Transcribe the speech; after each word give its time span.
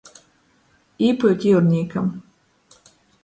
Īpyut 1.09 1.45
jiurnīkam! 1.49 2.09